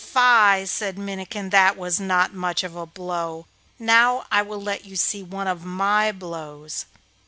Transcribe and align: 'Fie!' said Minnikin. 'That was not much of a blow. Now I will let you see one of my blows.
'Fie!' 0.03 0.65
said 0.65 0.97
Minnikin. 0.97 1.51
'That 1.51 1.77
was 1.77 1.99
not 1.99 2.33
much 2.33 2.63
of 2.63 2.75
a 2.75 2.87
blow. 2.87 3.45
Now 3.77 4.25
I 4.31 4.41
will 4.41 4.59
let 4.59 4.83
you 4.83 4.95
see 4.95 5.21
one 5.21 5.45
of 5.47 5.63
my 5.63 6.11
blows. 6.11 6.85